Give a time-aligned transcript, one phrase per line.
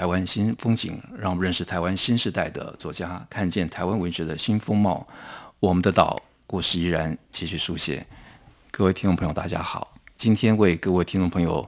[0.00, 5.06] 台湾新风景，让我们认识台湾新时代的作家，看见台湾文学的新风貌。
[5.58, 8.06] 我们的岛故事依然继续书写。
[8.70, 11.62] 各位听众朋友，大家好，今天为各位听众朋友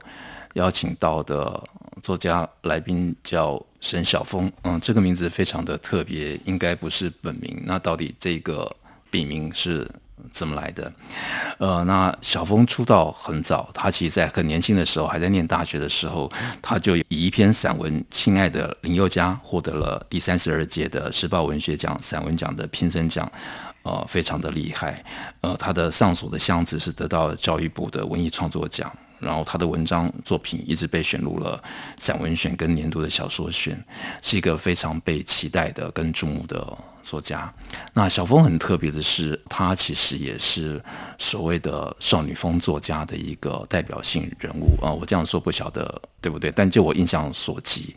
[0.53, 1.63] 邀请到的
[2.01, 4.51] 作家来宾叫沈晓峰。
[4.63, 7.61] 嗯，这个名字非常的特别，应该不是本名。
[7.67, 8.67] 那到底这个
[9.11, 9.87] 笔名是？
[10.33, 10.91] 怎么来的？
[11.59, 16.29] 呃，那小峰出道很早，他其实在很年轻的时候，还在念大学的时候，
[16.61, 23.31] 他就以一篇散文《亲爱的林宥嘉》获得了第三十二届的时报文学奖散文奖的评审奖，
[23.83, 25.01] 呃，非常的厉害。
[25.41, 28.91] 呃，他的《上锁的箱子》是得到教育部的文艺创作奖。
[29.19, 31.57] 然后他的文章作品一直被选入了
[31.95, 33.81] 散文选跟年度的小说选，
[34.21, 37.53] 是一个非常被期待的跟注目的作家。
[37.93, 40.81] 那小峰很特别的是，他其实也是
[41.19, 44.89] 所谓的少女风作家的一个代表性人物啊。
[44.91, 46.51] 我这样说不晓得对不对？
[46.51, 47.95] 但就我印象所及，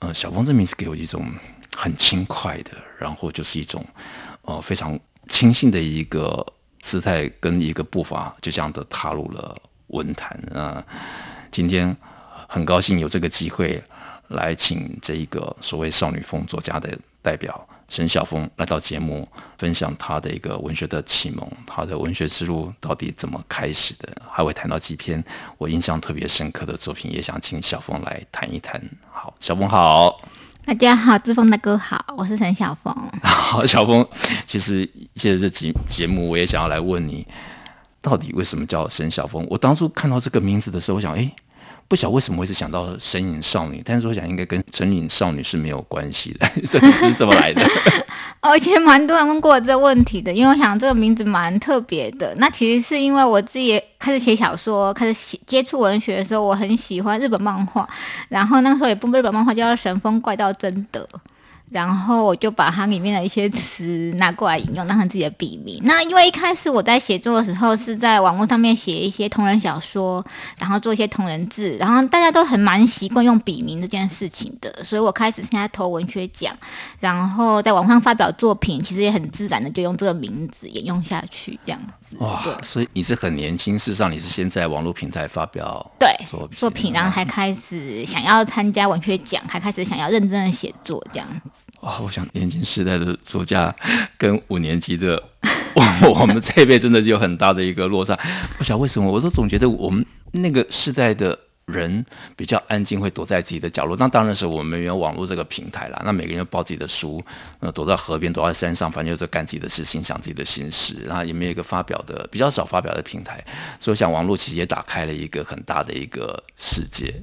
[0.00, 1.30] 呃，小峰这名字给我一种
[1.76, 3.86] 很轻快的，然后就是一种
[4.42, 6.44] 呃非常清新的一个
[6.80, 9.56] 姿态跟一个步伐，就这样的踏入了。
[9.88, 10.84] 文坛啊，
[11.50, 11.96] 今天
[12.46, 13.82] 很高兴有这个机会
[14.28, 25.22] 来请这一个所谓少女风作家的代表沈晓峰来到节目，分享他的一个文学的启蒙，他的文学之路到底怎么开始的，还会谈到几篇
[25.56, 28.78] 我印象特别深刻的作品，也想请小峰来谈一谈。
[29.10, 30.20] 好，小峰好，
[30.66, 32.94] 大家好，志峰大哥好，我是沈晓峰。
[33.24, 34.06] 好，小峰，
[34.46, 37.26] 其实借着这集节目，我也想要来问你。
[38.00, 39.44] 到底为什么叫沈晓峰？
[39.50, 41.30] 我当初看到这个名字的时候，我想，哎，
[41.88, 47.66] 不晓为什么会是想到神隐少女，但是我想应该跟神隐少女是没有关系的， 这名字是怎么来的？
[48.40, 52.34] 而且蛮多人问过我这个问题的，因为我想这个名字蛮特别的。
[52.36, 57.88] 那其实是因为我自己开始写小说，开始写接触文学的时候，我很喜欢日本漫画，
[58.28, 61.00] 然后那个时候也不日本漫画叫《神风怪盗贞德》。
[61.70, 65.78] 然后我就把它里面的一些词拿过来引用，当成自己的笔名。
[65.82, 70.24] 那因为一开始我在写作的时候是在网络上面写一些同人小说，
[70.58, 76.56] 然后做一些同人志，然后大家都很蛮习惯用笔名这件事情的，所以我开始现在投文学奖，
[77.00, 82.16] 然后在网上发表作品，其实也很自然的就用这个名字沿用下去，这样子。
[82.20, 91.57] 哇，所以你是很年轻，事实上你是先在网络平台发表对作品，作品，然后还开始想要参加文学奖，还开始想要认真的写作这样子。
[91.80, 93.74] 哇，我想年轻时代的作家
[94.16, 95.22] 跟五年级的
[95.74, 98.18] 我，我们这一辈真的就有很大的一个落差。
[98.56, 101.38] 不晓得为什么，我都总觉得我们那个时代的。
[101.68, 102.02] 人
[102.34, 103.94] 比较安静，会躲在自己的角落。
[103.98, 106.00] 那当然是我们没有网络这个平台啦。
[106.02, 107.22] 那每个人都抱自己的书，
[107.60, 110.96] 呃，躲在河边，躲在山上，反正就是干自己的事情，想自己的心事。
[111.04, 113.44] 然后也没有一个发表的，比较少发表的平台。
[113.78, 117.14] 所以，想网络其实也打开了一个很大的一个世界。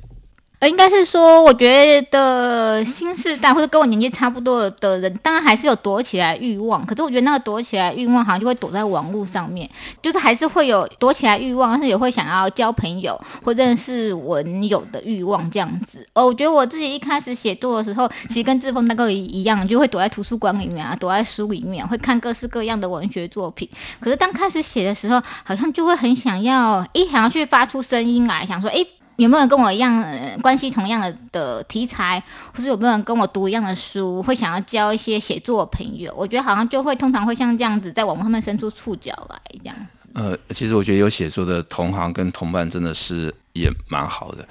[0.66, 6.84] 呃，应该是说，我觉得新世代或者跟我年纪差不多的人，当然还是有躲起来欲望。
[6.88, 9.70] 可是我觉得那个躲起来欲望，好像就会躲在网络上面，
[10.02, 16.04] 就是还是会有躲起来欲望，但是也会想要交朋友或认识文友的欲望这样子。
[16.14, 23.70] 哦，我觉得我自己一开始写作的时候，其实跟志峰大哥一样，就会躲在图书馆里面啊，躲在书里面，会看各式各样的文学作品。
[24.00, 28.88] 可是当开始写的时候，好像就会很想要，一想要去发出声音来，想说，诶。
[29.18, 32.22] 有没有跟我一样、呃、关系同样的的题材，
[32.54, 36.14] 或是有没有人跟我读一样的书，会想要交一些写作朋友？
[36.16, 39.76] 我觉得好像就会通常会像这样子，在网络上面伸出触角来这样。
[40.14, 44.48] 呃，其实我觉得有写作的同行跟同伴真的是也蛮好的。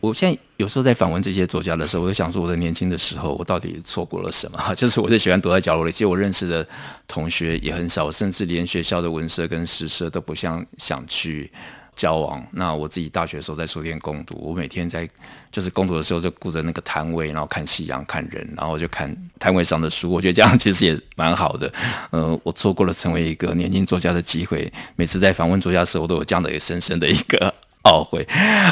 [0.00, 4.58] 我现在有时候在访问这些作家的时候，我就想说，我的年轻的时候，我到底错过了什么？
[4.76, 6.66] 就是我就喜欢躲在角落里，其实我认识的
[7.08, 11.50] 同学也很少，甚至连学校的文社跟诗社都不像想去。
[11.96, 15.08] 交往，那我自己大学的时候在书店攻读，我每天在
[15.50, 21.72] 就是工读的时候就顾着那个摊位，然后看夕阳看人，然后就看摊位上的书，我觉得这样其实也蛮好的。
[22.10, 27.54] 呃，我错过了成为一个年轻作家的机会，每次在访问作家的时候，我都有这样的一个深深的一个
[27.84, 28.26] 懊悔。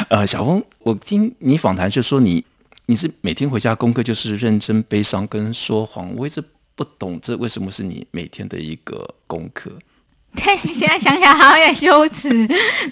[0.09, 2.43] 呃，小峰，我听你访谈就说你
[2.87, 6.43] 你是每天回家功课就是认真悲伤跟说谎，我一直
[6.75, 9.71] 不懂这为什么是你每天的一个功课。
[10.45, 12.27] 但是现在想想好有点羞耻，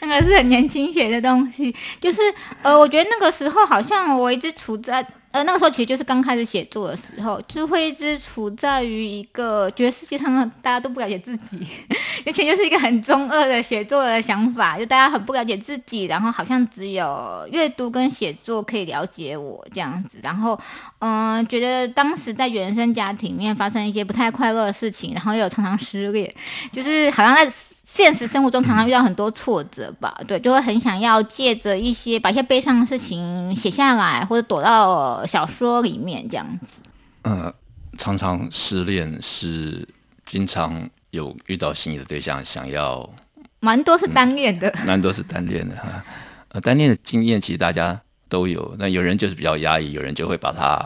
[0.02, 2.22] 那个是很年轻写的东西，就是
[2.62, 11.66] 呃，我觉得那个时候好像我一直处在呃，那个时候其实就是刚开始写作的时候，就会一直处在于一个觉得世界上大家都不了解自己，
[12.26, 20.60] 而且就是一个很中二的写作的想法，就大家很不了解自己，然后好像只有阅读跟写作可以了解我这样子，然后
[21.00, 26.34] 嗯、觉得当时在原生家庭里面发生一些不太快乐的事情，然后又常常失恋，
[26.72, 27.50] 就是好像在。
[27.94, 36.82] 现实生活中常常遇到很多挫折吧，对，就会很想要借着一些把一些悲伤的事情写下来，或者躲到小说里面这样子。
[37.24, 37.54] 呃，
[37.98, 39.86] 常常失恋是
[40.26, 43.08] 经常有遇到心仪的对象，想要
[43.60, 46.02] 蛮多是单恋的，蛮、嗯、 多是单恋的哈。
[46.54, 48.00] 呃，单恋的经验其实大家
[48.30, 50.78] 都有，那有人就是比较压抑，有人就会把它，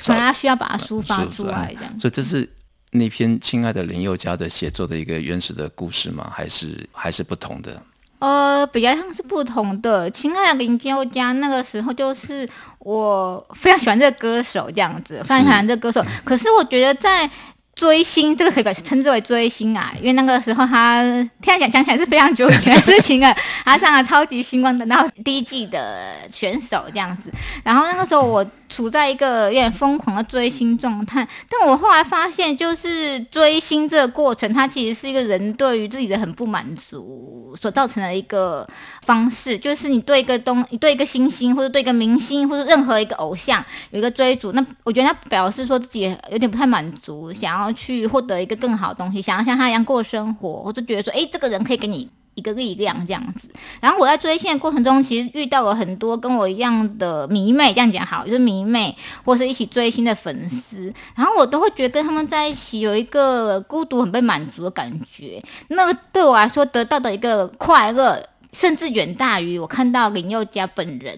[0.00, 1.98] 可能他需要把它抒发出来这样。
[1.98, 2.48] 所以这是。
[2.92, 6.30] 那篇《亲爱的林宥嘉》的写作的一个原始的故事吗？
[6.34, 7.82] 还是还是不同的？
[8.18, 10.08] 呃，比较像是不同的。
[10.10, 12.48] 《亲爱的林宥嘉》那个时候就是
[12.78, 16.04] 我非常喜欢这个歌手，这样子，非常喜欢这个歌手。
[16.22, 17.28] 可是我觉得在。
[17.74, 21.02] 追星这个可以把称之为追星啊，因为那个时候他
[21.40, 23.34] 听他讲讲起来是非常久以前的事情了。
[23.64, 27.32] 他上了超级星光等到第一季的选手这样子，
[27.64, 31.26] 然后那个时候我处在一个有点疯狂的追星状态。
[31.48, 38.68] 但我后来发现，就是追星这个过程，它其实是一个人对于自己的很不满足所造成的一个
[39.02, 39.56] 方式。
[39.56, 47.61] 就是你对一个东，你对一个星星，或者对一个明星，或者任何一个偶像有一个追逐，那我觉得他表示说自己有点不太满足，想要。
[47.62, 53.48] 然后去获得一个更好的东西，想要像他一样过生活，我就觉得说，哎，这个人可以给你一个力量这样子。
[53.80, 60.92] 然后我在追星的过程中，其实遇到了很多跟我一样的迷妹，这样讲好，就是迷妹或是一起追星的粉丝。
[61.14, 65.40] 然后我都会觉得跟他们在一起有一个孤独、很被满足的感觉。
[65.68, 68.20] 那个对我来说，得到的一个快乐，
[68.52, 71.16] 甚至远大于我看到林宥嘉本人。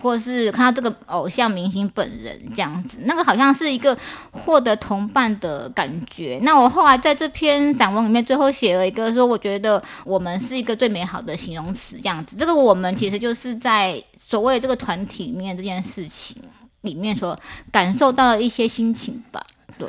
[0.00, 3.96] 或是看到这个偶像明星本人这样子，那个好像是一个
[4.30, 6.38] 获得同伴的感觉。
[6.42, 12.36] 那我后来在这篇散文里面最后写了一个说，我觉得我们是一个最美好的形容词这样子。
[12.36, 16.36] 这个我们其实就是在所谓这个团体里面这件事情
[16.82, 17.38] 里面所
[17.72, 19.44] 感受到的一些心情吧。
[19.78, 19.88] 对。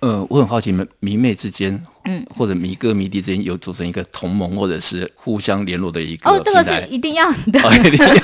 [0.00, 8.14] 呃，我很好奇，们迷妹之间，嗯，或者迷哥迷弟之间有组成一个同盟，或者是互相联络的一个哦，这个是一定要的， 哦、一定要。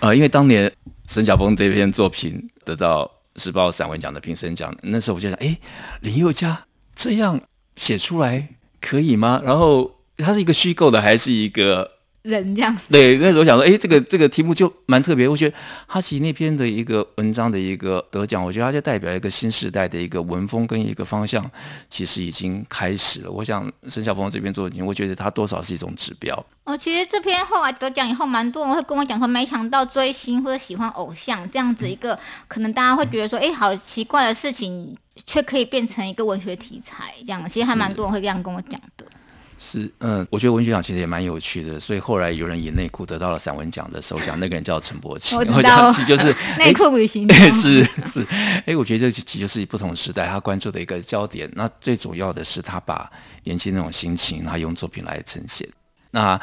[0.00, 0.72] 呃，因为当年
[1.08, 5.58] 沈晓峰这篇作品得到时报散文奖的评审奖，那时候我就想，哎，
[6.00, 6.64] 林宥嘉
[6.94, 7.40] 这样
[7.76, 8.48] 写出来
[8.80, 9.42] 可以吗？
[9.44, 11.99] 然后它是一个虚构的，还是一个？
[12.22, 15.26] 人这样子，对，那时候想说，哎，这个这个题目就蛮特别。
[15.26, 15.56] 我觉得
[15.86, 21.50] 哈奇那篇的一个文章的一个得奖，我觉得它就代表一个新时代的一个文风跟一个方向，
[21.88, 23.30] 其实已经开始了。
[23.30, 26.44] 我想沈晓峰这边做的，我觉得他多少是一种指标。
[26.64, 34.94] 哦，其实这篇后来得奖以后，蛮多人会跟我讲说，没想到追星或者喜欢偶像这样子一个，可能大家会觉得说，哎，好奇怪的事情，
[35.26, 37.48] 却可以变成一个文学题材这样。
[37.48, 39.06] 其实还蛮多人会这样跟我讲的。
[39.62, 48.26] 是，嗯，我觉得文学奖其实也蛮有趣的，所以后来有人以内裤得到了散文奖的首奖，那个人叫陈柏青， 我知道，就是内裤旅行，是是，
[48.64, 51.46] 哎，我觉得这其实就是不同时代他关注的一个焦点。
[51.52, 53.12] 那最主要的是他把
[53.44, 55.68] 年轻那种心情，他用作品来呈现。
[56.10, 56.40] 那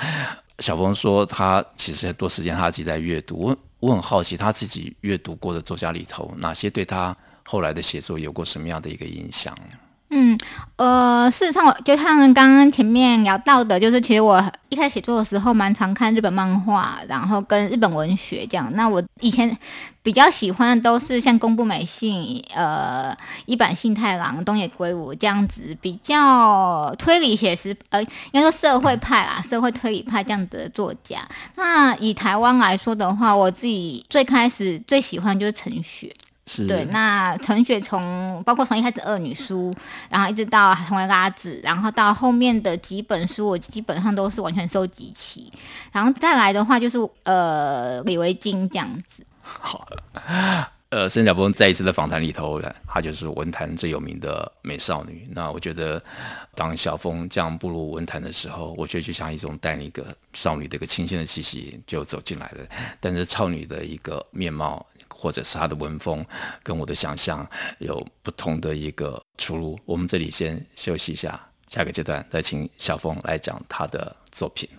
[0.59, 9.57] 小峰说他其实很多时间他自己在阅读，我我很好奇他自己阅读过的作家里头，哪些对他后来的写作有过什么样的一个影响？
[10.09, 10.39] 嗯，
[10.77, 18.71] 呃，事实上，我就像刚刚前面聊到的，就是其实我一开始写作的时候，蛮常看日本漫画，然后跟日本文学这样。
[18.73, 19.55] 那我以前
[20.01, 23.13] 比较喜欢的都是像宫部美幸、呃，
[23.45, 31.19] 一坂幸太郎、东野圭吾这样子，比较推理写实，呃，应该说社会派啦，社会推理派这样子的作家。
[31.55, 36.15] 那以台湾来说的话，我自己最开始最喜欢就是陈雪。
[36.49, 39.71] 是对，那陈雪从包括从一开始恶女书，
[40.09, 45.51] 然后一直到成为拉子，然后到后面的几本书，我基本上都是完全收集齐。
[45.91, 49.25] 然后再来的话，就是呃李维京这样子。
[49.41, 49.85] 好，
[50.89, 55.27] 呃，沈晓峰在一次的访谈里头，她就是文坛最有名的美少女。
[55.31, 56.01] 那我觉得，
[56.55, 62.65] 当小峰这样步入文坛的时候，我觉得就像一种带一个少女的一个清新的气息就走进来了，
[63.01, 64.85] 但是少女的一个面貌。
[65.17, 66.23] 或者是他的文风
[66.61, 67.45] 跟我的想象
[67.79, 69.77] 有不同的一个出入。
[69.83, 74.69] 我们这里先休息一下，下个阶段再请小峰来讲他的作品。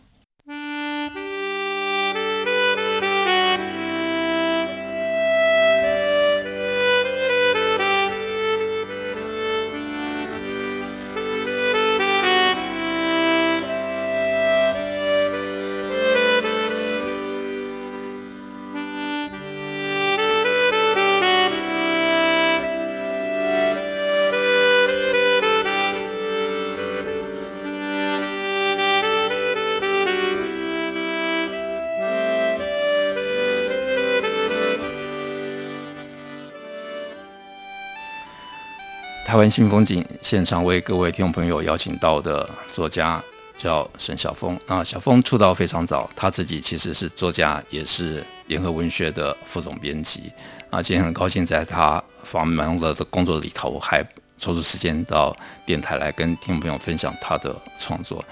[39.29, 43.23] 台湾新风景现场为各位听众朋友邀请到的作家
[43.59, 44.83] 叫沈晓峰啊。
[44.83, 50.33] 小峰出道非常早，他自己其实是作家，也是联合文学的副总编辑。
[50.71, 54.03] 啊，今天很高兴在他繁忙的工作里头，还
[54.39, 58.25] 抽出时间到电台来跟听众朋友分享他的创作。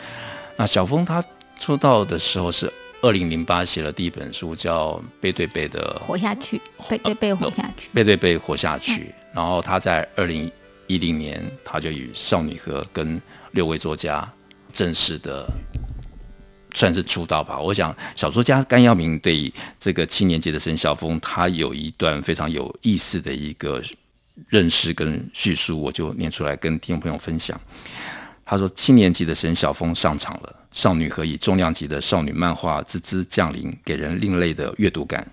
[0.56, 1.22] 那小峰他
[1.60, 2.72] 出道的时候是
[3.02, 6.56] 二零零八写了第一本书，叫《背对背的活下去》，
[6.88, 9.14] 背对背活下去，背对背活下去。
[9.34, 10.50] 然后他在二零
[10.86, 13.20] 一零年，他就与少女河跟
[13.52, 14.26] 六位作家
[14.72, 15.46] 正式的
[16.74, 17.58] 算是出道吧。
[17.58, 23.82] 我想小说家甘耀明对这个七年级的沈小峰，他有一段非常有意思的一个
[24.48, 27.58] 认识跟叙述，我就念出来跟听众朋友分享。
[28.44, 35.26] 他说：“七年级的沈小峰上场了，少女河以重量级的少女漫画滋滋降临，给人另类的阅读感。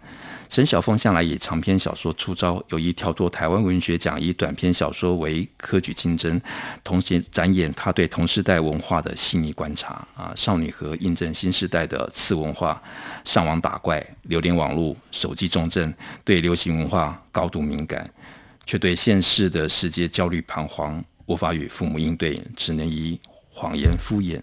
[0.54, 6.40] 沈小峰向来以长篇小说出招，有意跳脱台湾文学奖，以短篇小说为科举竞争，
[6.84, 10.08] 同时展演他对同时代文化的细腻观察。
[10.14, 12.80] 啊，少女和印证新时代的次文化，
[13.26, 15.92] 上网打怪，流连网络，手机重症，
[16.24, 18.08] 对流行文化高度敏感，
[18.64, 23.20] 却对现世的世界焦虑彷徨。”无法与父母应对，只能以
[23.52, 24.40] 谎言敷衍，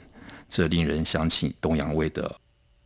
[0.49, 2.35] 这令人想起东洋味的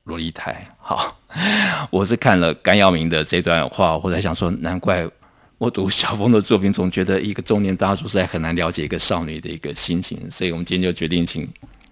[0.04, 0.66] 萝莉台。
[0.78, 1.16] 好，
[1.90, 5.08] 我是看了甘耀明的这段话，我在想说，难怪
[5.58, 10.30] 我读小峰的作品，总觉得一个中年大叔实在很难了解一个少女的一个心情。
[10.30, 11.49] 所以，我们今天就决定请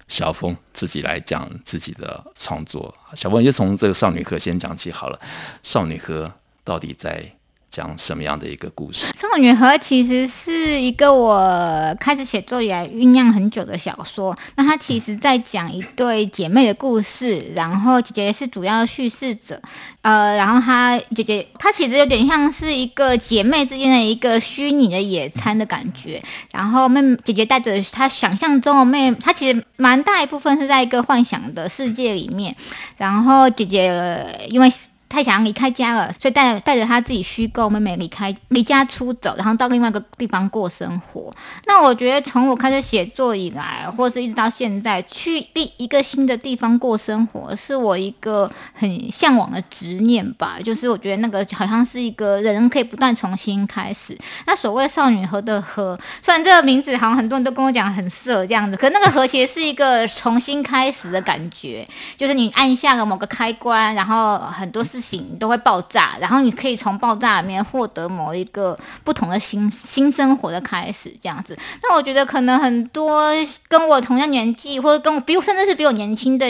[0.09, 2.95] 小峰自己来讲自己的创作。
[3.15, 5.19] 小峰就从这个少女河先讲起好了。
[5.63, 6.33] 少女河
[6.65, 7.25] 到底在？
[7.73, 9.11] 讲什么样的一个故事？
[9.19, 14.37] 《少女河》其实是一个我开始写作以来酝酿很久的小说。
[14.57, 19.59] 那它其实在讲一对姐妹的故事，然后姐姐是主要叙事者。
[20.03, 26.23] 呃，然后她姐姐她其实有点像是一个姐妹之间的一个虚拟的野餐的感觉。
[26.51, 32.55] 然后妹姐姐带着她想象中的妹，她其实蛮大一部分是在一个幻想的世界里面。
[32.99, 34.71] 然后姐姐因为。
[35.13, 41.31] 太想要离开家了，所以带带着他自己虚构妹妹离开离家出走，然后到另外一个地方过生活。
[41.67, 50.57] 那我觉得从我开始写作以来，或者是一直到现在，去第一个新的地方过生活，是我一个很向往的执念吧。
[50.65, 54.19] 就是我觉得那个好像是一个人可以不断重新开始。
[54.47, 65.02] 那所谓少女河的河，虽然这个名字好像很多人都跟我讲很色这样子，可那个和谐是一个重新开始的感觉，就是你按下了某个开关，然后很多事。
[65.39, 71.57] 都会爆炸，然后你可以从爆炸里面获得某一个不同的新新生活的开始，这样子。
[71.83, 73.31] 那我觉得可能很多
[73.69, 76.47] 跟我同样年纪，或者跟我比我甚至是比我年轻的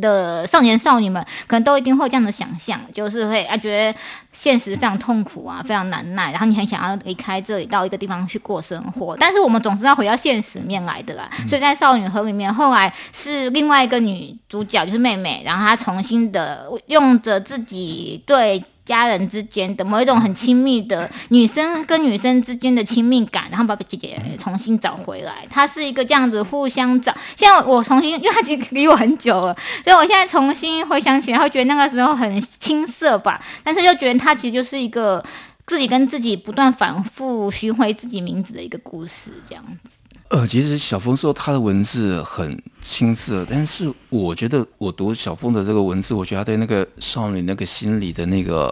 [0.00, 3.98] 的少年少女们，可能都一定会有这样的想象，就是会啊觉得
[4.32, 9.16] 现实非常痛苦啊，非常难耐，然后你很想要离开这里，到一个地方去过生活。
[9.18, 11.28] 但是我们总是要回到现实面来的啦。
[11.48, 17.95] 所以在少女河里面，后来是另外一个女主角，就是妹妹，然后她重新的用着自己。
[18.24, 25.44] 对家人之间的某一种很亲密的女生跟女生之间的亲密感，然后把姐姐重新找回来。
[25.50, 27.12] 她是一个这样子互相找。
[27.36, 33.42] 现在我重新，因为她其实离我很久了，所以我现在重新回想起来，会觉得那个时候很青涩吧。
[33.64, 35.24] 但是又觉得她其实就是一个
[35.66, 39.96] 自己跟自己不断反复寻回自己名字的一个故事，这样子。
[40.28, 48.68] 呃，其实小峰说他的文字很青涩，但是我觉得我读小峰的这个文字，我觉得他对那个少女那个心理的那个，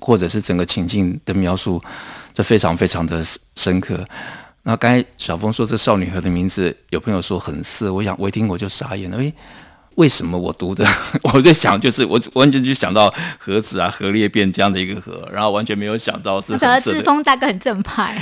[0.00, 1.82] 或者是整个情境的描述，
[2.32, 3.24] 这非常非常的
[3.56, 4.04] 深刻。
[4.62, 9.34] 那刚才小峰说这少女河的名字，有朋友说很涩，我想我一听我就傻眼了，诶。
[10.08, 10.84] 什么我读的？
[11.32, 16.52] 我在想，就是我完全就想到盒子啊，核裂变这样的一个盒，然后完全没有想到是。
[16.52, 18.20] 我觉得志峰大哥很正派。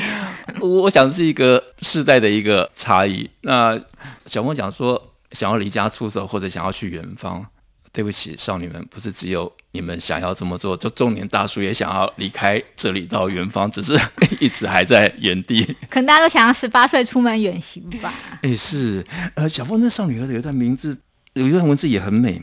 [0.61, 3.29] 我想是一个世代的一个差异。
[3.41, 3.81] 那
[4.27, 7.45] 小峰讲说，想要离家出走或者想要去远方，
[7.91, 13.99] 对不起，少女们，不是只有你们想要这么做，就中年大叔也想要离开这里到远方，只是
[14.41, 15.65] 一直还在原地。
[15.89, 18.13] 可能大家都想要十八岁出门远行吧。
[18.43, 20.99] 哎，是，呃，小峰那少女河的有一段名字。
[21.35, 22.43] 有一段文字也很美，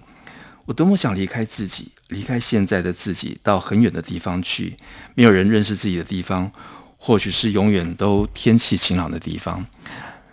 [0.65, 4.77] 我多么想离开自己，离开现在的自己，到很远的地方去，
[5.13, 6.51] 没有人认识自己的地方，
[6.97, 9.67] 或许是永远都天气晴朗的地方，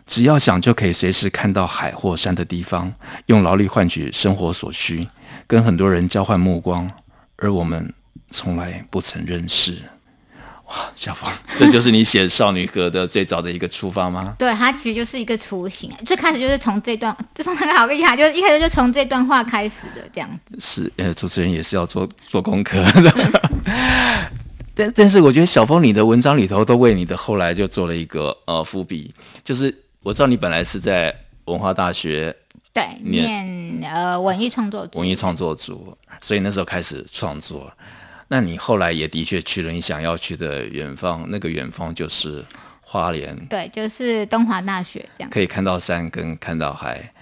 [0.07, 2.95] 只要想就可以随时看到海或山的地方，
[3.27, 5.07] 用劳力换取生活所需，
[5.47, 6.91] 跟很多人交换目光，
[7.37, 7.93] 而我们
[8.31, 9.83] 从来不曾认识。
[10.67, 14.35] 哇，小峰，这就是你写《少女河》的最早的一个出发吗？
[14.37, 20.59] 对，它其实就是一个雏形，最开始就是从这段，这方面好厉害，就是一开始就从这段话开始的这样子。
[20.59, 23.13] 是，呃，主持人也是要做做功课的。
[24.75, 32.35] 但但是我觉得小峰你的文章里头都为你的后来就做了一个呃伏笔，就是我知道你本来是在文化大学
[32.75, 37.73] 对念呃文艺创作组文艺创作组，所以那时候开始创作。
[38.29, 42.45] 那你后来也的确去了你想要去的远方，那个远方就是
[42.81, 47.13] 花莲，对，就是东华大学这样，可以看到山跟看到海。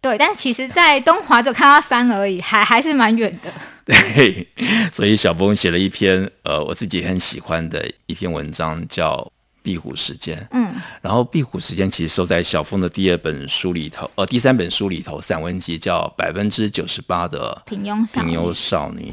[0.00, 3.50] 对，但是其实，在东华就看到山而已，还还是蛮远的。
[3.86, 4.46] 对，
[4.92, 9.16] 所以小峰写了一篇呃，我自己很喜欢的一篇文章，叫
[9.62, 10.36] 《壁虎时间》。
[10.50, 19.10] 嗯，然后《壁虎时间》其实收在小峰的第二本书里头，呃，第三本书里头，散文集叫《百分之九十八的平庸平庸少女》。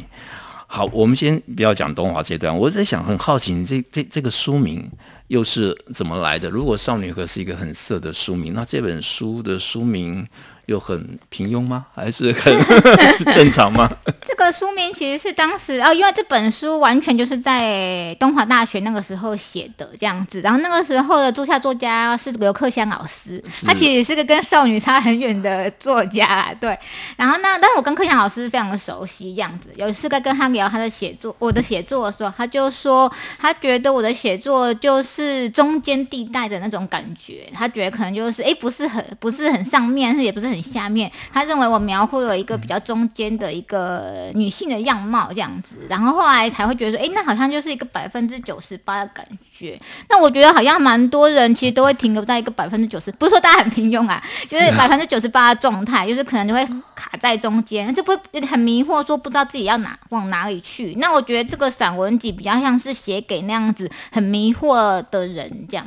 [0.73, 4.89] 好，我们先不要讲东华这段，我在想，很好奇，你这这这个书名
[5.27, 6.49] 又是怎么来的？
[6.49, 10.25] 如果《少女河》是一个很色的书名，那这本书的书名？
[10.71, 11.85] 又很平庸吗？
[11.93, 12.57] 还是很
[13.33, 13.89] 正常吗？
[14.25, 20.39] 这个书名其实是当时哦，因为这本书完全就是在东华大学那个时候写的这样子。
[20.39, 26.55] 然后那个时候的驻校作家是刘克襄老师，他其实是个跟少女差很远的作家。
[26.59, 26.77] 对，
[27.17, 29.69] 然后那但是我跟克襄老师非常的熟悉，这样子。
[29.75, 37.45] 有一次在跟他聊他的写作，我的写作的时候，他就说他觉得我的写作就是中间地带的那种感觉。
[37.53, 40.60] 他觉得可能就是哎，不是很不是很上面，是也不是很。
[40.61, 49.79] 下面，他认为我描绘了一个比较中间的一个女性的样貌这样子，然后后来才会觉得说，哎，那好像就是一个百分之九十八的感觉。
[50.09, 56.65] 那我觉得好像蛮多人其实都会停留在一个百分之九十，不是说大家很平庸啊， 就是百分之九十八的状态，就是可能就会
[56.95, 60.95] 卡在中间，这不会很迷惑，说不知道自己要哪往哪里去。
[60.99, 65.85] 那我觉得这个散文集比较像是写给那样子很迷惑的人这样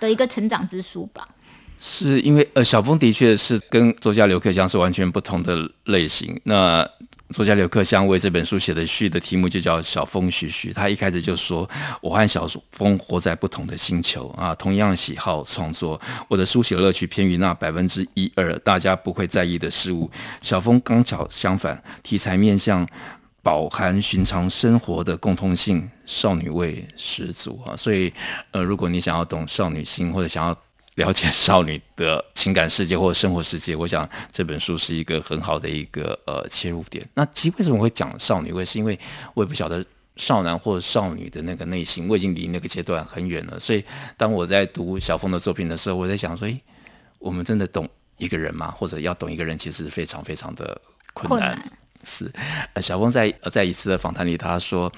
[0.00, 1.26] 的一个成长之书吧。
[1.78, 6.38] 是因为呃，小峰的确是跟作家刘克襄是完全不同的类型。
[6.44, 6.88] 那
[7.30, 10.72] 作家刘克襄为这本书写的序的题目就叫“小峰徐徐”。
[10.74, 11.68] 他一开始就说
[12.00, 16.00] ：“我和小峰活在不同的星球啊，同样喜好创作。
[16.28, 20.10] 我的书写乐趣偏于那百分之一二大家不会在意的事物。
[20.40, 22.88] 小峰刚巧相反，题材面向
[23.42, 27.76] 饱含寻常生活的共通性，少女味十足啊。
[27.76, 28.12] 所以
[28.52, 30.56] 呃，如果你想要懂少女心或者想要。
[30.96, 37.06] 了解少女的情感世界或者生活世界，我想这本书是一个很好的一个呃切入点。
[37.14, 38.64] 那其实为什么会讲少女味？
[38.64, 38.98] 是因为
[39.34, 39.84] 我也不晓得
[40.16, 43.60] 少男或少女的那个内心，我已经离那个阶段很远了。
[43.60, 43.84] 所以
[44.16, 46.58] 当我在读小峰的作品的时候，我在想说，诶，
[47.18, 48.70] 我们真的懂一个人吗？
[48.70, 50.80] 或者要懂一个人，其实非常非常的
[51.12, 51.50] 困难。
[51.50, 51.72] 困难。
[52.04, 52.32] 是，
[52.72, 54.90] 呃，小峰在在一次的访谈里，他说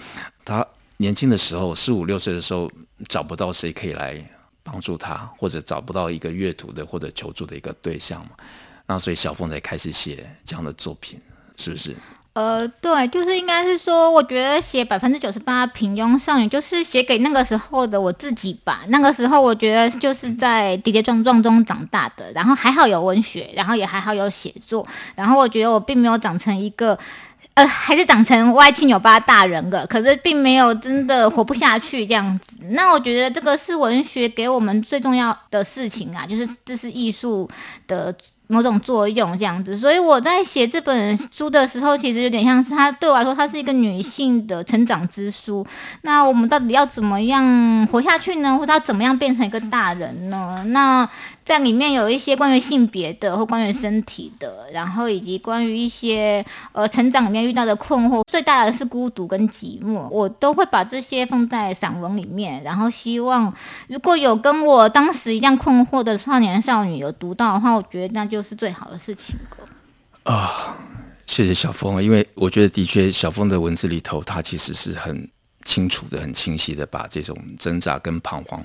[0.45, 0.65] 他
[0.99, 2.71] 年轻的时候，十五六岁的时候，
[3.09, 4.31] 找不到谁可以来。
[4.70, 8.33] 帮助他，或者找不到一个阅读的或者求助的一个对象嘛，
[8.87, 11.18] 那所以小峰才开始写这样的作品，
[11.57, 11.96] 是不是？
[12.35, 18.83] 呃，对，就是应该是说，我觉得写百分之九十八平庸少女，就是写给那个时候的我自己吧。
[18.88, 26.96] 那个时候，我觉得就是在跌跌撞撞中长大的，然后还好有文学，然后也还好有写作，然后我觉得我并没有长成一个。
[27.59, 32.53] 呃，还是长成歪七扭八大人格，可是并没有真的活不下去这样子。
[32.71, 37.51] 那我觉得这个是文学给我们最重要的事情啊，就是这是艺术
[37.88, 38.14] 的
[38.49, 39.79] 某种作用这样子。
[39.79, 45.65] 所以我在写这本书的时候，其实有点像是它对我来说，它是一个女性的成长之书。
[46.03, 48.59] 那我们到底要怎么样活下去呢？
[48.59, 50.65] 或者要怎么样变成一个大人呢？
[50.69, 51.09] 那
[51.45, 63.51] 在里面有一些关于性别的或关于身体的，然后以及关于一些呃成长里面遇到的困惑，最大的是孤独跟寂寞，我都会把这些放在散文里面，然后希望
[63.89, 70.33] 如果有跟我当时一样困惑的少年少女有读到的话，我觉得那就都是最好的事情了。
[70.33, 70.77] 啊，
[71.27, 75.29] 谢谢小峰，因为我觉得的确小峰的文字里头，他其实是很
[75.64, 78.62] 清楚的、很清晰的把这种挣扎跟彷徨。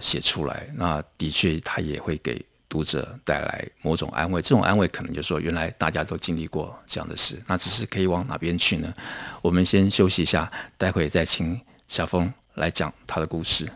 [0.00, 4.42] 写出来，那的确他也会给读者带来某种安慰。
[4.42, 8.92] 这种安慰可能就是说，原来大家都经历过这样的事，那只是可以往哪边去呢？
[9.40, 13.66] 我们先休息一下，待会再请小峰来讲他的故事。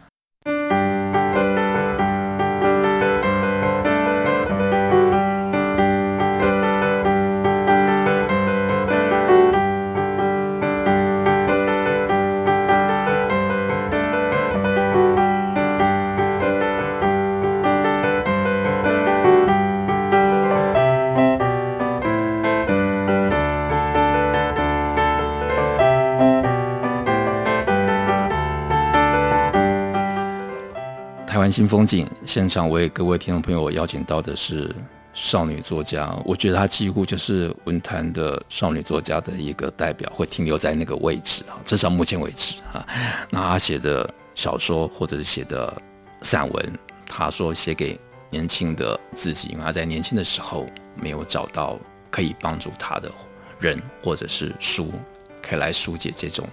[31.50, 34.74] 新风景现场为各位听众朋友邀请到的是
[35.12, 42.86] 少女作家，我觉得她几乎就是文坛的少女作家的一个代表，会停留在那个位置啊，至少目前为止啊。
[43.30, 45.76] 那她写的小说或者是写的
[46.22, 47.98] 散文，她说写给
[48.30, 51.76] 年轻的自己，因为她在年轻的时候没有找到
[52.10, 53.10] 可以帮助她的
[53.58, 54.92] 人或者是书，
[55.50, 56.48] 可以来疏解这种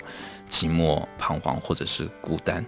[0.50, 2.66] 寂寞、彷徨或者是孤单。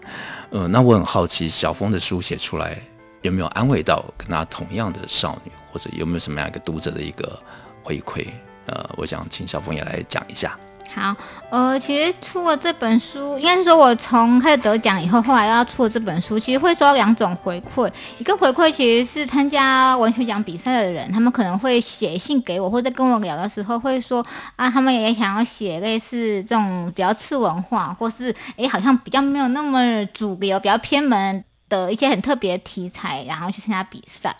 [0.51, 2.77] 呃，那我很好奇，小峰的书写出来。
[3.21, 7.37] 有没有安慰到跟他同样的少女，或者有没有什么样一个读者的一个
[7.83, 8.25] 回馈？
[8.65, 10.57] 呃，我想请小峰也来讲一下。
[10.95, 11.15] 好，
[11.51, 17.91] 呃，其实出了这本书，应该是说我从开始得奖以后，后来要出了这本书，其实会收到两种回馈。
[18.17, 24.25] 一个回馈其实是参加文学奖比赛的人，他们可能会写信给我，或者跟我聊的时候会说
[24.55, 31.43] 啊，他们也想要写类似这种比较次文化，或是哎，好像比较没有那么主流，比较偏门。
[31.69, 34.35] 的一些很特别的题材，然后去参加比赛，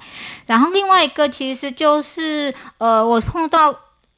[0.47, 3.71] 然后另外一个其实就是，呃，我碰到。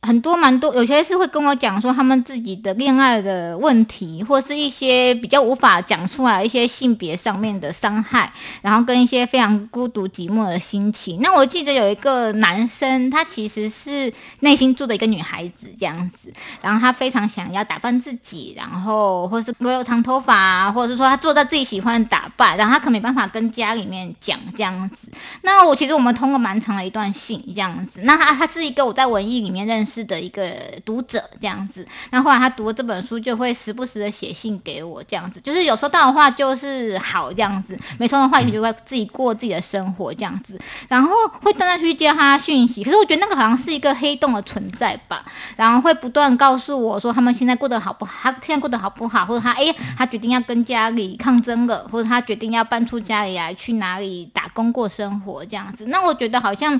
[0.04, 8.34] 很多蛮多，有些是会跟我讲说他们自己的恋爱的问题，或是一些比较无法讲出来一些性别上面的伤害，
[8.64, 11.22] 然后跟一些非常孤独寂寞的心情。
[11.22, 16.34] 那我记得有一个男生，他其实是内心住的一个女孩子这样子，
[16.64, 25.12] 然后他非常想要打扮自己，然后或是留长头发，或者是说他做到自己喜欢的打扮，然后他可没办法跟家里面讲这样子。
[25.44, 28.02] 那我其实我们通过蛮长的一段信这样子。
[28.02, 29.91] 那他他是一个我在文艺里面认识。
[29.92, 30.50] 是的一个
[30.86, 41.10] 读者这样子，那后来他读了这本书，就会时不时的写信给我这样子，就是有收到的话就是好这样子，没收到的话也就会自己过自己的生活这样子，然后
[41.42, 45.26] 会断断续续接他讯息，可是我觉得那个好像是一个黑洞的存在吧，
[45.58, 49.66] 然后会不断告诉我说他们现在过得好不好，他现在过得好不好，或者他哎
[49.98, 56.80] 他决定要跟家里抗争了，或者他决定要搬出家里来去哪里打工过生活这样子，那我觉得好像。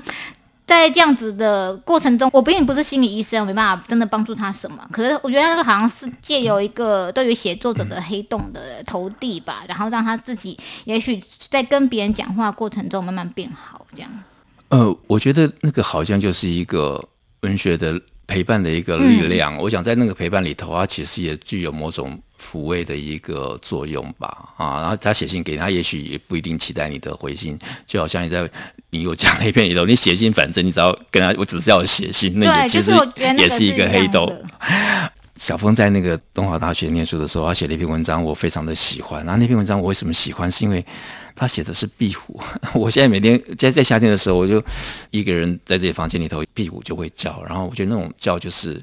[0.66, 4.78] 在这样子的过程中，我并不是心理医生，我没办法真的帮助他什么。
[4.90, 14.10] 可是我觉得那个好像是借由一个对于写作者的黑洞的投递吧，然后让他自己也许在跟别人讲话过程中慢慢变好，这样。
[14.68, 17.02] 呃，我觉得那个好像就是一个
[17.40, 19.54] 文学的陪伴的一个力量。
[19.56, 22.18] 嗯、我想在那个陪伴里头，它其实也具有某种。
[22.42, 28.50] 抚慰的一个作用吧，啊，然后他写信给他，也许也不一定期待你的回信，就好像你在
[28.90, 32.92] 你有讲了一篇里头，你写信，反正你只要跟他，我只是要写信，那也其实
[33.38, 34.28] 也是一个黑洞。
[35.36, 39.24] 小峰在那个东华大学念书的时候，他写了一篇文章，我非常的喜欢。
[39.24, 40.50] 然后那篇文章我为什么喜欢？
[40.50, 40.84] 是因为
[41.34, 42.40] 他写的是壁虎。
[42.74, 44.62] 我现在每天在在夏天的时候，我就
[45.10, 48.80] 一个人在这些房间里头，壁虎就会叫，然后我觉得那种叫就是。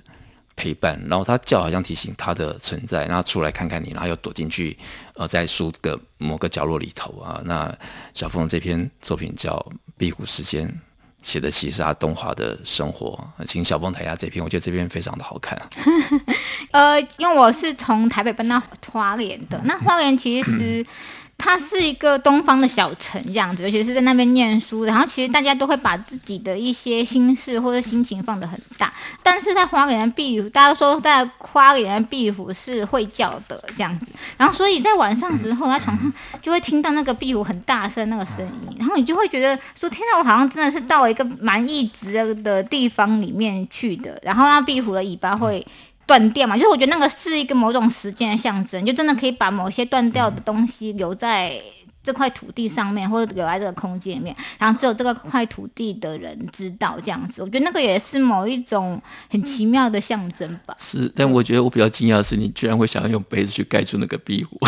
[0.59, 4.77] 陪伴，然后他叫好像提醒他的存在，然后出来看看你，然后又躲进去，
[5.13, 7.41] 呃，在书的某个角落里头啊。
[7.45, 7.73] 那
[8.13, 9.53] 小凤这篇作品叫
[9.97, 10.67] 《壁虎时间》，
[11.23, 13.17] 写的其实是他东华的生活。
[13.45, 15.57] 请小凤台下这篇，我觉得这篇非常的好看。
[16.71, 20.85] 呃，因为我是从台北搬到花莲的，那花莲其实。
[21.39, 28.93] 它是一个东方的小城，这样子，尤其是在那边念书，然后其实大家都会把自己的一些心事或者心情放得很大。
[29.23, 44.19] 但是在花莲壁虎，大家都说在花莲壁虎是会叫的这样子，然后所以在晚上时候，在床上就会听到那个壁虎很大声那个声音，然后你就会觉得说，天哪，我好像真的是到了一个蛮异质的地方里面去的。
[44.23, 45.65] 然后那壁虎的尾巴会。
[46.09, 51.61] 断掉嘛，就是我觉得那个是一个某种时间的象征，就真的可以把某些断掉的东西留在
[52.01, 57.43] 这块土地上面，或者留在这个空间里面，然后只有这个块土地的人知道这样子。
[57.43, 60.73] 我觉得那个也是某一种很奇妙的象征吧。
[60.79, 64.57] 是，但我觉得我比较惊讶的是，你居然会想要用杯子去盖住那个壁虎。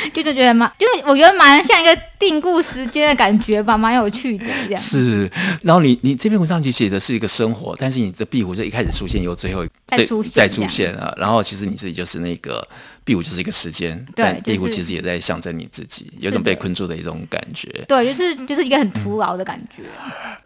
[0.14, 4.82] 就是觉得蛮，就是我觉得蛮像一个定故时间的感觉吧，蛮有趣的这样。
[4.82, 5.30] 是，
[5.62, 12.66] 然后你你这篇文章其实写的是一个生活，但是你的壁虎是一开始出现，又最后再出现再出现了，然后其实你自己就是那个。
[13.10, 17.68] 壁虎就是一个时间，对，壁虎其实也在象征你自己，有种被困住的一种感觉。
[17.88, 19.82] 对，就是就是一个很徒劳的感觉。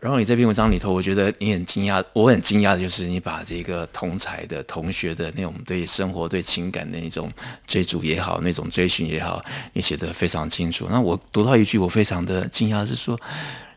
[0.01, 7.31] 然后你这篇文章里头，我觉得你很惊讶，我很惊讶的就是你把这个同才的同学的那种对生活、对情感的那种
[7.67, 10.87] 追逐也好，那种追寻也好，你写的非常清楚。
[10.89, 13.21] 那我读到一句，我非常的惊讶，是说。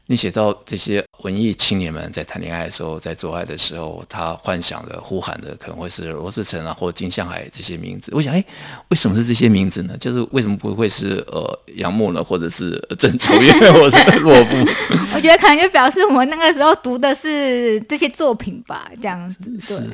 [0.09, 8.09] 你写到这些文艺青年们在谈恋爱的时候，在做爱的时候，他幻想的、呼喊的可能会是罗志成啊，或金向海这些名字。
[8.15, 8.43] 我想，哎，
[8.87, 9.97] 为什么是这些名字呢？
[9.99, 14.55] 就是为什么不会是呃杨牧呢，或者是郑愁予，或者是洛夫？
[15.13, 19.39] 我觉得可能就表示我们那个时候读的是这些作品吧，这样子。
[19.59, 19.89] 是。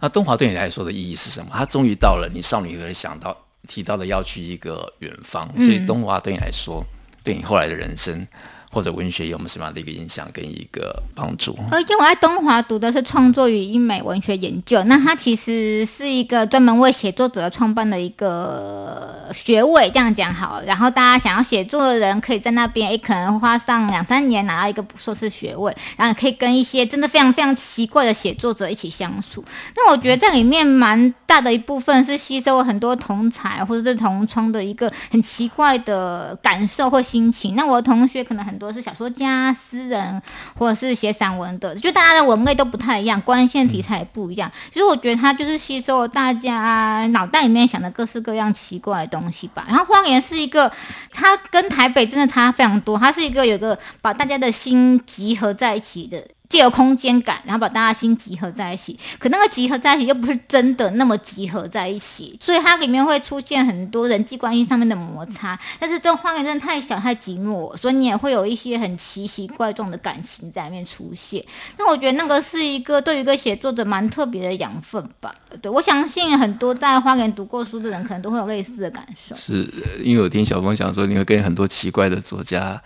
[0.00, 1.50] 那东华对你来说的意义是什么？
[1.52, 3.36] 他终于到了你少女时想到
[3.68, 6.82] 提到的要去一个远方，所以东华对你来说，
[7.22, 8.26] 对你后来的人生。
[8.72, 11.58] 或者文学有没有什么样的一个影响跟一个帮助？
[11.70, 20.62] 呃，因为我在东华读的是创作与英美文学研究，那它其实是一个专门为写作者创办的一个学位，这样讲好。
[20.64, 29.44] 然后大家想要写作的人，可以在那边，诶，可能花上两三年拿到一个硕士学位，然后可以跟一些真的非常非常奇怪的写作者一起相处。
[29.74, 37.56] 那我觉得在里面蛮大的一部分是吸收了很多同才或者是同窗的一个很奇怪的感受或心情。
[37.56, 40.22] 那我的同学可能很多是小说家、诗人，
[40.56, 44.48] 或者是写散文的，就大家的文类都不太一样，光线题材也不一样。
[44.70, 49.64] 其实我觉得它就是吸收了大家脑袋里面想的各式各样奇怪的东西吧。
[49.66, 50.70] 然后花莲是一个，
[51.12, 56.22] 它跟台北真的差非常多，它是一个有个把大家的心集合在一起的。
[56.50, 58.98] 借由空间感，然后把大家心集合在一起。
[59.18, 65.58] 可那个集合在一起又不是真的那么集合在一起，所以它里面会出现很多人际关系上面的摩擦。
[65.78, 71.42] 但是这花园真的太小太寂寞，所以你也会有一些很奇奇怪状的感情在里面出现。
[71.78, 75.32] 那我觉得那个是一个对于一个写作者蛮特别的养分吧。
[75.62, 79.36] 对，我相信很多在花园读过书的人，可能都会有类似的感受。
[79.36, 82.82] 是因为我听小峰讲说，你会跟很多奇怪的作家。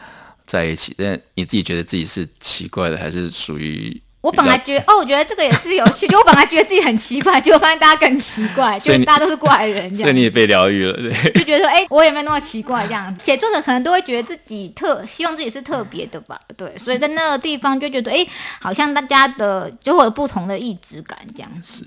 [0.46, 4.00] 在一起，但你自己觉得自己是奇怪的，还是属于？
[4.20, 6.08] 我本来觉得，哦，我觉得这个也是有趣。
[6.08, 10.04] 就我本来觉得自己很奇怪， 结果发现大家更奇怪，就大家都是怪人这样。
[10.04, 11.12] 所以你也被疗愈了，对？
[11.32, 13.14] 就觉得说，哎、欸，我也没那么奇怪这样。
[13.22, 16.40] 写作者可能都会觉得自己特，希望自己是特别的吧？
[16.56, 18.28] 对，所以在那个地方就觉得，哎、欸，
[18.62, 21.86] 好像大家的就会有不同的意志感这样子。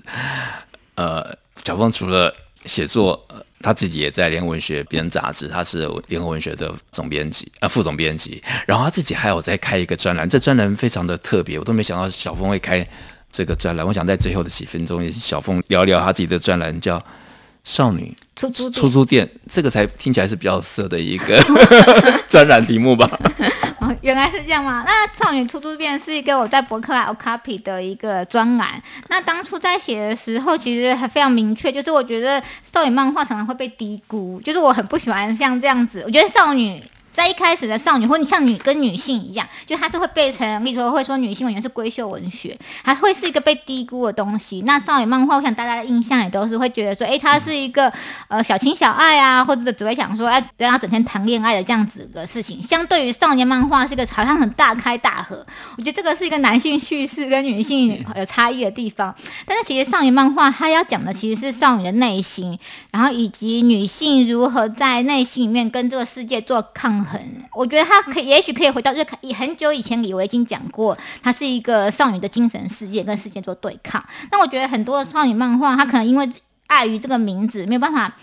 [0.94, 2.32] 呃，小峰除了
[2.68, 3.24] 写作。
[3.28, 8.40] 呃他自己也在联合文学编杂志，他是联合文学的总编辑，啊，副总编辑。
[8.68, 12.86] 然后他自己还有在开一个专栏，这专栏非常的特别，我都没想到小峰会开
[13.32, 13.84] 这个专栏。
[13.84, 17.00] 我想在最后的几分钟，也是小峰聊聊他自己的专栏，叫
[17.68, 21.38] 《少女出租出租店》，这个才听起来是比较色的一个
[22.30, 23.06] 专栏题目吧。
[23.78, 24.82] 哦，原来是这样吗？
[24.86, 28.82] 那少女出租店是一个我在博客来 Okapi 的一个专栏。
[29.08, 36.02] 那当初在写的时候，其实还非常明确，就是我觉得少女漫画常常会被低估，就是我很不喜欢像这样子。
[36.06, 36.82] 我觉得少女。
[37.12, 44.62] 在一开始的少女，或像女跟女性一样，就她是会被成，例如说会说女性文学是闺秀文学，还会是一个被低估的东西。
[44.62, 47.92] 那少女漫画，我想大家的印象也都是会觉得说，哎、欸，它是一个
[48.28, 52.62] 呃小情小爱啊，或者只会想说，哎，让她整天谈恋爱的这样子的事情。
[52.62, 55.44] 相对于少年漫画是一个好像很大开大合，
[55.76, 59.12] 我觉得这个是一个男性叙事跟女性有差异的地方。
[59.44, 62.56] 但是其实少女漫画它要讲的其实是少女的内心，
[62.92, 67.07] 然后以及女性如何在内心里面跟这个世界做抗。
[67.08, 67.20] 很，
[67.54, 74.04] 我觉得他可以，也许可以回到，就很久以前李维京讲过，他是一个少女的精神世界跟世界做对抗。
[74.30, 76.28] 那我觉得很多少女漫画，他可能因为
[76.66, 78.14] 碍于这个名字，没有办法。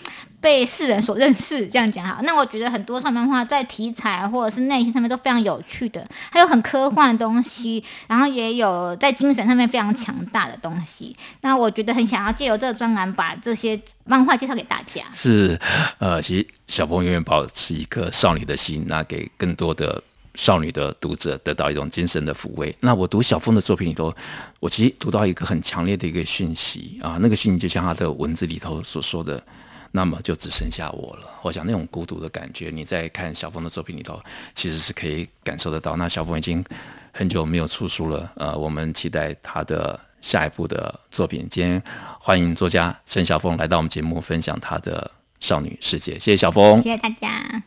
[0.46, 2.20] 被世人所认识，这样讲哈。
[2.22, 11.18] 那我觉得很多少女漫画在题材或者是内心上面都非常有趣的，还有很科幻的东西，然后也有在精神上面非常强大的东西。
[11.42, 15.02] 那我觉得很想要借由这个专栏把这些漫画介绍给大家。
[15.12, 15.60] 是，
[15.98, 20.00] 呃，其实小峰永远保持一颗少女的心，那给更多的
[20.36, 22.76] 少女的读者得到一种精神的抚慰。
[22.82, 24.14] 那我读小峰的作品里头，
[24.60, 29.44] 我其实读到一个很强烈的一个讯息啊，那个讯息就像他的文字里头所说的。
[29.96, 31.30] 那么就只剩下我了。
[31.42, 34.20] 我想那种孤独的感觉，你在看小峰的作品里头，
[34.54, 35.96] 其实是可以感受得到。
[35.96, 36.62] 那小峰已经
[37.14, 41.48] 很久没有出书了，呃，我们期待他的下一部的作品。
[41.50, 41.82] 今天
[42.20, 46.20] 欢迎作家沈小峰来到我们节目，分享他的少女世界。
[46.20, 47.64] 谢谢小峰，谢谢大家。